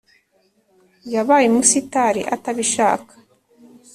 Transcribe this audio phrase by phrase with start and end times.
[1.13, 3.13] Yabaye umusitari atabishaka